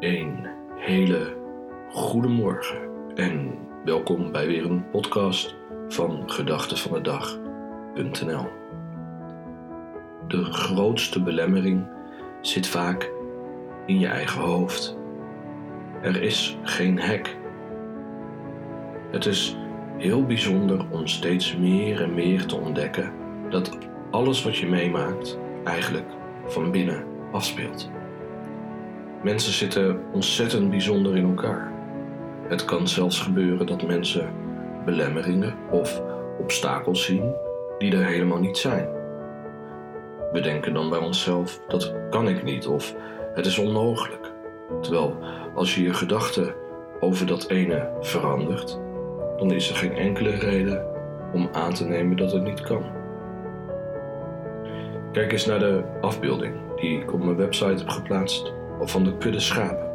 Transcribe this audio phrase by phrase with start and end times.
[0.00, 1.36] Een hele
[1.90, 2.78] goede morgen
[3.14, 5.56] en welkom bij weer een podcast
[5.88, 8.48] van Gedachten van de Dag.nl.
[10.28, 11.86] De grootste belemmering
[12.40, 13.12] zit vaak
[13.86, 14.98] in je eigen hoofd.
[16.02, 17.36] Er is geen hek.
[19.10, 19.56] Het is
[19.98, 23.12] heel bijzonder om steeds meer en meer te ontdekken
[23.50, 23.78] dat
[24.10, 26.10] alles wat je meemaakt eigenlijk
[26.46, 27.90] van binnen afspeelt.
[29.24, 31.72] Mensen zitten ontzettend bijzonder in elkaar.
[32.48, 34.32] Het kan zelfs gebeuren dat mensen
[34.84, 36.02] belemmeringen of
[36.38, 37.34] obstakels zien
[37.78, 38.88] die er helemaal niet zijn.
[40.32, 42.94] We denken dan bij onszelf: dat kan ik niet of
[43.34, 44.32] het is onmogelijk.
[44.80, 45.18] Terwijl
[45.54, 46.54] als je je gedachten
[47.00, 48.80] over dat ene verandert,
[49.36, 50.86] dan is er geen enkele reden
[51.32, 52.84] om aan te nemen dat het niet kan.
[55.12, 59.40] Kijk eens naar de afbeelding die ik op mijn website heb geplaatst van de kudde
[59.40, 59.92] schapen.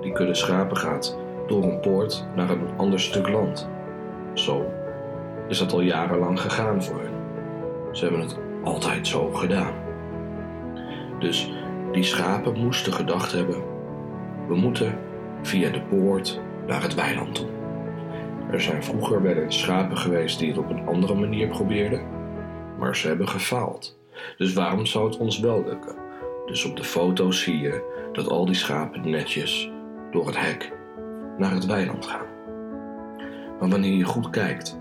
[0.00, 3.68] Die kudde schapen gaat door een poort naar een ander stuk land.
[4.34, 4.64] Zo
[5.48, 7.14] is dat al jarenlang gegaan voor hen.
[7.92, 9.74] Ze hebben het altijd zo gedaan.
[11.18, 11.52] Dus
[11.92, 13.62] die schapen moesten gedacht hebben:
[14.48, 14.98] we moeten
[15.42, 17.46] via de poort naar het weiland toe.
[18.50, 22.02] Er zijn vroeger wel eens schapen geweest die het op een andere manier probeerden,
[22.78, 23.98] maar ze hebben gefaald.
[24.36, 26.05] Dus waarom zou het ons wel lukken?
[26.46, 29.70] Dus op de foto zie je dat al die schapen netjes
[30.10, 30.72] door het hek
[31.38, 32.26] naar het weiland gaan.
[33.58, 34.78] Maar wanneer je goed kijkt,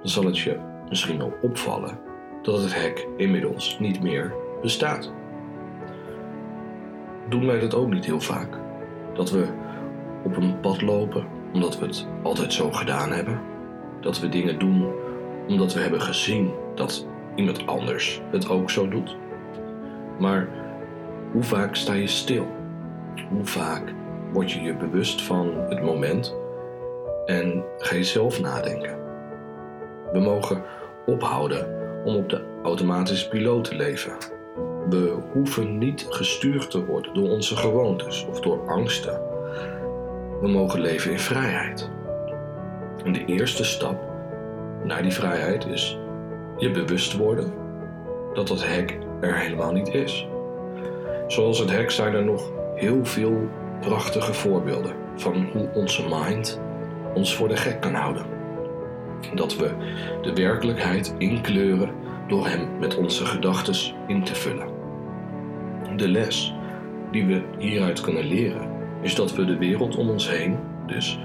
[0.00, 1.98] dan zal het je misschien wel opvallen
[2.42, 5.12] dat het hek inmiddels niet meer bestaat.
[7.28, 8.58] Doen wij dat ook niet heel vaak?
[9.14, 9.46] Dat we
[10.24, 13.40] op een pad lopen omdat we het altijd zo gedaan hebben?
[14.00, 14.92] Dat we dingen doen
[15.48, 19.16] omdat we hebben gezien dat iemand anders het ook zo doet?
[20.18, 20.48] Maar
[21.36, 22.46] hoe vaak sta je stil?
[23.30, 23.94] Hoe vaak
[24.32, 26.34] word je je bewust van het moment
[27.26, 28.98] en ga je zelf nadenken?
[30.12, 30.62] We mogen
[31.06, 31.66] ophouden
[32.04, 34.16] om op de automatische piloot te leven.
[34.88, 39.20] We hoeven niet gestuurd te worden door onze gewoontes of door angsten.
[40.40, 41.90] We mogen leven in vrijheid.
[43.04, 44.02] En de eerste stap
[44.84, 45.98] naar die vrijheid is
[46.56, 47.52] je bewust worden
[48.34, 50.26] dat dat hek er helemaal niet is.
[51.26, 53.48] Zoals het hek zijn er nog heel veel
[53.80, 56.60] prachtige voorbeelden van hoe onze mind
[57.14, 58.26] ons voor de gek kan houden.
[59.34, 59.70] Dat we
[60.22, 61.90] de werkelijkheid inkleuren
[62.28, 64.68] door hem met onze gedachten in te vullen.
[65.96, 66.54] De les
[67.10, 68.70] die we hieruit kunnen leren
[69.02, 71.18] is dat we de wereld om ons heen dus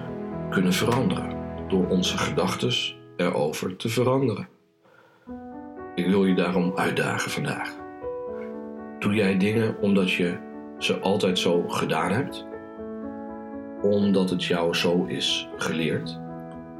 [0.50, 1.36] kunnen veranderen
[1.68, 2.74] door onze gedachten
[3.18, 4.48] erover te veranderen.
[5.96, 7.81] Ik wil je daarom uitdagen vandaag.
[9.02, 10.38] Doe jij dingen omdat je
[10.78, 12.48] ze altijd zo gedaan hebt?
[13.82, 16.20] Omdat het jou zo is geleerd?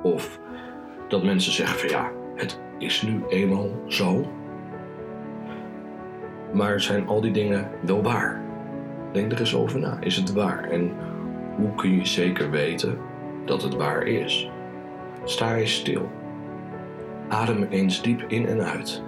[0.04, 0.40] Of
[1.08, 4.32] dat mensen zeggen van ja, het is nu eenmaal zo?
[6.54, 8.42] Maar zijn al die dingen wel waar?
[9.12, 9.98] Denk er eens over na.
[10.00, 10.70] Is het waar?
[10.70, 10.92] En
[11.56, 12.98] hoe kun je zeker weten
[13.46, 14.50] dat het waar is?
[15.24, 16.10] Sta eens stil.
[17.28, 19.04] Adem eens diep in en uit.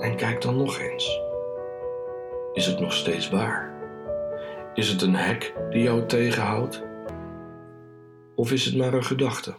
[0.00, 1.20] En kijk dan nog eens.
[2.52, 3.74] Is het nog steeds waar?
[4.74, 6.82] Is het een hek die jou tegenhoudt?
[8.34, 9.54] Of is het maar een gedachte?